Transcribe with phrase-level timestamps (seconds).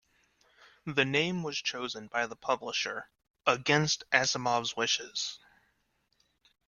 [0.87, 3.11] The name was chosen by the publisher,
[3.45, 5.37] against Asimov's wishes.